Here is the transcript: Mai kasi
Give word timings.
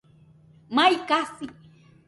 Mai 0.75 0.95
kasi 1.09 1.45